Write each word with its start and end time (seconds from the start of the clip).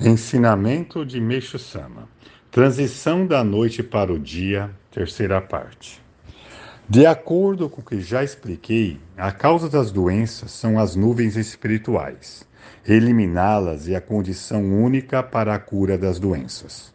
Ensinamento 0.00 1.04
de 1.04 1.20
Meixo 1.20 1.58
Sama. 1.58 2.08
Transição 2.52 3.26
da 3.26 3.42
noite 3.42 3.82
para 3.82 4.12
o 4.12 4.18
dia, 4.18 4.70
terceira 4.92 5.40
parte. 5.40 6.00
De 6.88 7.04
acordo 7.04 7.68
com 7.68 7.80
o 7.80 7.84
que 7.84 8.00
já 8.00 8.22
expliquei, 8.22 9.00
a 9.16 9.32
causa 9.32 9.68
das 9.68 9.90
doenças 9.90 10.52
são 10.52 10.78
as 10.78 10.94
nuvens 10.94 11.36
espirituais. 11.36 12.46
Eliminá-las 12.86 13.88
é 13.88 13.96
a 13.96 14.00
condição 14.00 14.62
única 14.72 15.20
para 15.20 15.52
a 15.52 15.58
cura 15.58 15.98
das 15.98 16.20
doenças. 16.20 16.94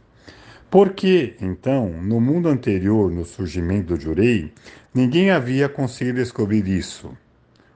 Por 0.71 0.93
que, 0.93 1.35
então, 1.41 1.89
no 1.89 2.21
mundo 2.21 2.47
anterior, 2.47 3.11
no 3.11 3.25
surgimento 3.25 3.93
do 3.93 3.99
Jurei, 3.99 4.53
ninguém 4.93 5.29
havia 5.29 5.67
conseguido 5.67 6.19
descobrir 6.19 6.65
isso? 6.69 7.11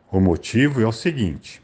O 0.09 0.21
motivo 0.21 0.82
é 0.82 0.88
o 0.88 0.94
seguinte: 0.94 1.62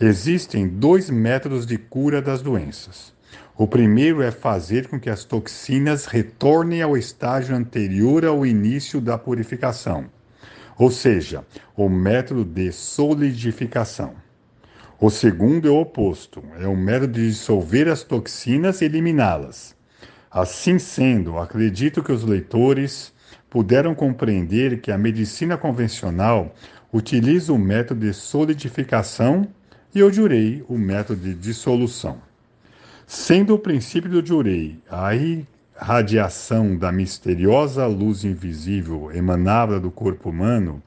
Existem 0.00 0.68
dois 0.68 1.08
métodos 1.08 1.66
de 1.66 1.78
cura 1.78 2.20
das 2.20 2.42
doenças. 2.42 3.14
O 3.56 3.66
primeiro 3.66 4.20
é 4.20 4.30
fazer 4.30 4.86
com 4.88 5.00
que 5.00 5.08
as 5.08 5.24
toxinas 5.24 6.04
retornem 6.04 6.82
ao 6.82 6.96
estágio 6.96 7.56
anterior 7.56 8.26
ao 8.26 8.44
início 8.44 9.00
da 9.00 9.16
purificação, 9.16 10.04
ou 10.76 10.90
seja, 10.90 11.42
o 11.74 11.88
método 11.88 12.44
de 12.44 12.70
solidificação. 12.70 14.14
O 15.00 15.08
segundo 15.08 15.68
é 15.68 15.70
o 15.70 15.80
oposto, 15.80 16.42
é 16.60 16.66
o 16.66 16.76
método 16.76 17.14
de 17.14 17.28
dissolver 17.28 17.88
as 17.88 18.02
toxinas 18.02 18.82
e 18.82 18.84
eliminá-las. 18.84 19.74
Assim 20.30 20.78
sendo, 20.78 21.38
acredito 21.38 22.02
que 22.02 22.12
os 22.12 22.22
leitores 22.24 23.12
puderam 23.48 23.94
compreender 23.94 24.82
que 24.82 24.92
a 24.92 24.98
medicina 24.98 25.56
convencional 25.56 26.54
utiliza 26.96 27.52
o 27.52 27.58
método 27.58 28.00
de 28.00 28.14
solidificação 28.14 29.46
e 29.94 29.98
eu 29.98 30.10
jurei 30.10 30.64
o 30.66 30.78
método 30.78 31.20
de 31.20 31.34
dissolução. 31.34 32.16
Sendo 33.06 33.54
o 33.54 33.58
princípio 33.58 34.10
do 34.10 34.26
jurei 34.26 34.78
a 34.90 35.14
irradiação 35.14 36.74
da 36.74 36.90
misteriosa 36.90 37.86
luz 37.86 38.24
invisível 38.24 39.12
emanada 39.12 39.78
do 39.78 39.90
corpo 39.90 40.30
humano, 40.30 40.82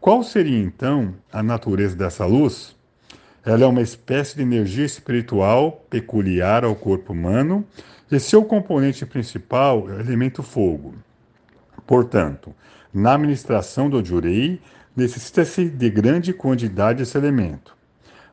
qual 0.00 0.22
seria 0.22 0.58
então 0.58 1.12
a 1.32 1.42
natureza 1.42 1.96
dessa 1.96 2.24
luz? 2.24 2.76
Ela 3.44 3.64
é 3.64 3.66
uma 3.66 3.82
espécie 3.82 4.36
de 4.36 4.42
energia 4.42 4.84
espiritual 4.84 5.84
peculiar 5.90 6.64
ao 6.64 6.76
corpo 6.76 7.12
humano 7.12 7.64
e 8.12 8.20
seu 8.20 8.44
componente 8.44 9.04
principal 9.04 9.90
é 9.90 9.94
o 9.94 10.00
elemento 10.00 10.40
fogo. 10.40 10.94
Portanto, 11.84 12.54
na 12.94 13.14
administração 13.14 13.90
do 13.90 14.04
jurei, 14.04 14.60
necessita-se 14.98 15.68
de 15.68 15.88
grande 15.88 16.32
quantidade 16.32 16.98
desse 16.98 17.16
elemento. 17.16 17.76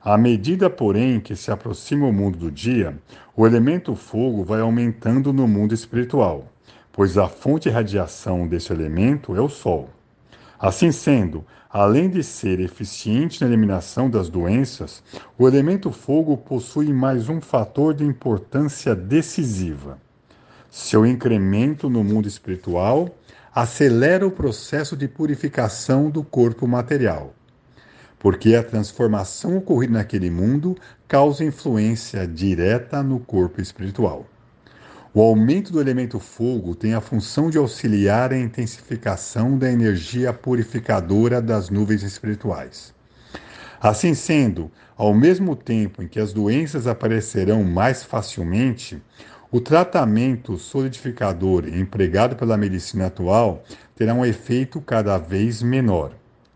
À 0.03 0.17
medida, 0.17 0.67
porém, 0.67 1.19
que 1.19 1.35
se 1.35 1.52
aproxima 1.52 2.07
o 2.07 2.11
mundo 2.11 2.39
do 2.39 2.49
dia, 2.49 2.97
o 3.35 3.45
elemento 3.45 3.95
fogo 3.95 4.44
vai 4.44 4.61
aumentando 4.61 5.31
no 5.31 5.47
mundo 5.47 5.75
espiritual, 5.75 6.52
pois 6.91 7.19
a 7.19 7.27
fonte 7.27 7.69
de 7.69 7.69
radiação 7.69 8.47
desse 8.47 8.73
elemento 8.73 9.35
é 9.35 9.41
o 9.41 9.47
Sol. 9.47 9.91
Assim 10.59 10.91
sendo, 10.91 11.45
além 11.69 12.09
de 12.09 12.23
ser 12.23 12.59
eficiente 12.59 13.41
na 13.41 13.47
eliminação 13.47 14.09
das 14.09 14.27
doenças, 14.27 15.03
o 15.38 15.47
elemento 15.47 15.91
fogo 15.91 16.35
possui 16.35 16.91
mais 16.91 17.29
um 17.29 17.39
fator 17.39 17.94
de 17.94 18.03
importância 18.03 18.95
decisiva. 18.95 20.00
Seu 20.72 21.05
incremento 21.05 21.91
no 21.91 22.03
mundo 22.03 22.27
espiritual 22.27 23.16
acelera 23.56 24.28
o 24.28 24.31
processo 24.31 24.95
de 24.95 25.08
purificação 25.08 26.09
do 26.09 26.23
corpo 26.23 26.67
material 26.67 27.34
porque 28.25 28.56
a 28.56 28.64
transformação 28.64 29.58
ocorrida 29.58 29.94
naquele 29.94 30.31
mundo 30.31 30.75
causa 31.08 31.45
influência 31.45 32.25
direta 32.25 33.03
no 33.03 33.20
corpo 33.20 33.62
espiritual. 33.62 34.25
O 35.14 35.22
aumento 35.22 35.72
do 35.72 35.80
elemento 35.80 36.20
fogo 36.20 36.73
tem 36.73 36.95
a 36.95 37.02
função 37.02 37.52
de 37.52 37.59
auxiliar 37.59 38.34
a 38.34 38.39
intensificação 38.39 39.59
da 39.59 39.72
energia 39.72 40.34
purificadora 40.34 41.40
das 41.40 41.69
nuvens 41.69 42.02
espirituais. 42.02 42.96
Assim 43.79 44.16
sendo, 44.16 44.72
ao 44.97 45.13
mesmo 45.13 45.56
tempo 45.56 46.02
em 46.02 46.08
que 46.08 46.19
as 46.19 46.34
doenças 46.34 46.88
aparecerão 46.88 47.63
mais 47.63 48.03
facilmente, 48.03 49.00
o 49.55 49.61
tratamento 49.61 50.57
solidificador 50.57 51.66
empregado 51.66 52.35
pela 52.35 52.57
medicina 52.57 53.05
atual 53.05 53.63
terá 53.95 54.13
um 54.13 54.25
efeito 54.25 54.81
cada 54.81 55.17
vez 55.17 55.63
menor 55.63 56.11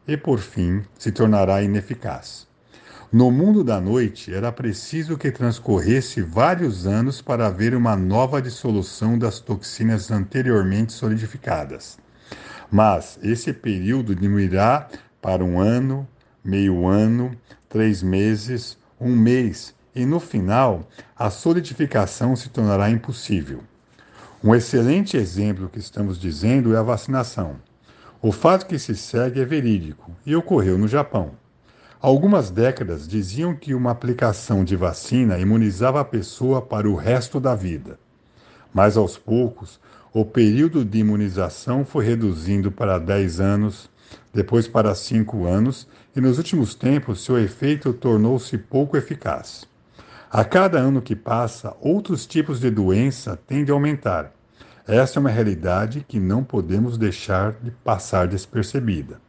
e, 0.05 0.17
por 0.17 0.39
fim, 0.39 0.83
se 0.97 1.09
tornará 1.09 1.63
ineficaz. 1.63 2.45
No 3.09 3.31
mundo 3.31 3.63
da 3.63 3.79
noite, 3.79 4.33
era 4.33 4.51
preciso 4.51 5.17
que 5.17 5.31
transcorresse 5.31 6.21
vários 6.21 6.85
anos 6.85 7.21
para 7.21 7.47
haver 7.47 7.73
uma 7.73 7.95
nova 7.95 8.41
dissolução 8.41 9.17
das 9.17 9.39
toxinas 9.39 10.11
anteriormente 10.11 10.91
solidificadas. 10.91 11.97
Mas 12.69 13.17
esse 13.23 13.53
período 13.53 14.13
diminuirá 14.13 14.89
para 15.21 15.41
um 15.41 15.57
ano, 15.57 16.05
meio 16.43 16.85
ano, 16.85 17.31
três 17.69 18.03
meses, 18.03 18.77
um 18.99 19.16
mês, 19.16 19.73
e 19.99 20.05
no 20.05 20.17
final, 20.17 20.87
a 21.13 21.29
solidificação 21.29 22.33
se 22.33 22.47
tornará 22.47 22.89
impossível. 22.89 23.61
Um 24.41 24.55
excelente 24.55 25.17
exemplo 25.17 25.67
que 25.67 25.77
estamos 25.77 26.17
dizendo 26.17 26.73
é 26.73 26.77
a 26.77 26.81
vacinação. 26.81 27.57
O 28.21 28.31
fato 28.31 28.65
que 28.65 28.79
se 28.79 28.95
segue 28.95 29.41
é 29.41 29.45
verídico 29.45 30.09
e 30.25 30.33
ocorreu 30.33 30.77
no 30.77 30.87
Japão. 30.87 31.31
Algumas 31.99 32.49
décadas 32.49 33.05
diziam 33.05 33.53
que 33.53 33.73
uma 33.73 33.91
aplicação 33.91 34.63
de 34.63 34.77
vacina 34.77 35.37
imunizava 35.37 35.99
a 35.99 36.05
pessoa 36.05 36.61
para 36.61 36.89
o 36.89 36.95
resto 36.95 37.37
da 37.37 37.53
vida. 37.53 37.99
Mas 38.73 38.95
aos 38.95 39.17
poucos, 39.17 39.81
o 40.13 40.23
período 40.23 40.85
de 40.85 40.99
imunização 40.99 41.83
foi 41.83 42.05
reduzindo 42.05 42.71
para 42.71 42.97
10 42.99 43.41
anos, 43.41 43.89
depois 44.33 44.66
para 44.66 44.95
5 44.95 45.45
anos, 45.45 45.85
e 46.16 46.21
nos 46.21 46.37
últimos 46.37 46.73
tempos 46.73 47.21
seu 47.21 47.37
efeito 47.37 47.91
tornou-se 47.91 48.57
pouco 48.57 48.95
eficaz. 48.95 49.69
A 50.31 50.44
cada 50.44 50.78
ano 50.78 51.01
que 51.01 51.16
passa, 51.16 51.75
outros 51.81 52.25
tipos 52.25 52.59
de 52.59 52.69
doença 52.69 53.35
tendem 53.35 53.72
a 53.72 53.75
aumentar 53.75 54.31
essa 54.91 55.19
é 55.19 55.22
uma 55.22 55.29
realidade 55.29 56.03
que 56.07 56.19
não 56.19 56.44
podemos 56.44 56.97
deixar 56.97 57.51
de 57.62 57.69
passar 57.69 58.28
despercebida. 58.28 59.22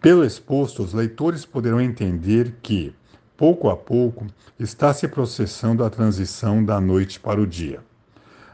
Pelo 0.00 0.24
exposto, 0.24 0.82
os 0.82 0.94
leitores 0.94 1.44
poderão 1.44 1.78
entender 1.78 2.54
que, 2.62 2.94
pouco 3.36 3.68
a 3.68 3.76
pouco, 3.76 4.26
está 4.58 4.94
se 4.94 5.06
processando 5.06 5.84
a 5.84 5.90
transição 5.90 6.64
da 6.64 6.80
noite 6.80 7.20
para 7.20 7.38
o 7.38 7.46
dia. 7.46 7.80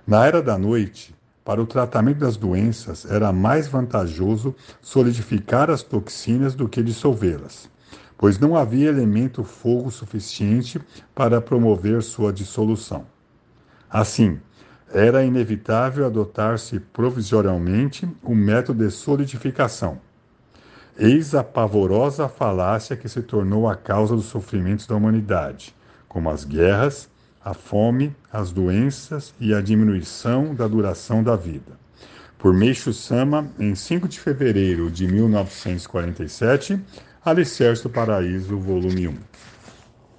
Na 0.05 0.27
era 0.27 0.43
da 0.43 0.59
noite, 0.59 1.15
para 1.45 1.63
o 1.63 1.67
tratamento 1.67 2.19
das 2.19 2.37
doenças, 2.37 3.09
era 3.09 3.33
mais 3.33 3.69
vantajoso 3.69 4.57
solidificar 4.83 5.71
as 5.71 5.85
toxinas 5.85 6.57
do 6.57 6.69
que 6.69 6.83
dissolvê-las, 6.83 7.71
pois 8.25 8.39
não 8.39 8.57
havia 8.57 8.89
elemento 8.89 9.45
fogo 9.45 9.91
suficiente 9.91 10.81
para 11.15 11.43
promover 11.43 12.03
sua 12.03 12.33
dissolução. 12.33 13.05
Assim, 13.91 14.41
era 14.91 15.23
inevitável 15.23 16.07
adotar-se 16.07 16.81
provisoriamente 16.81 18.09
o 18.23 18.35
método 18.35 18.83
de 18.83 18.91
solidificação. 18.91 20.01
Eis 20.99 21.35
a 21.35 21.45
pavorosa 21.45 22.27
falácia 22.27 22.97
que 22.97 23.11
se 23.11 23.21
tornou 23.21 23.69
a 23.69 23.77
causa 23.77 24.17
dos 24.17 24.25
sofrimentos 24.25 24.87
da 24.87 24.97
humanidade, 24.97 25.77
como 26.09 26.31
as 26.31 26.45
guerras, 26.45 27.11
a 27.45 27.53
fome, 27.53 28.17
as 28.33 28.51
doenças 28.51 29.35
e 29.39 29.53
a 29.53 29.61
diminuição 29.61 30.55
da 30.55 30.67
duração 30.67 31.23
da 31.23 31.37
vida. 31.37 31.79
Por 32.39 32.55
Meixo 32.55 32.91
Sama, 32.91 33.49
em 33.59 33.75
5 33.75 34.09
de 34.09 34.19
fevereiro 34.19 34.91
de 34.91 35.07
1947, 35.07 36.81
Alicerce 37.25 37.83
do 37.83 37.89
Paraíso, 37.89 38.59
volume 38.59 39.09
1. 39.09 39.17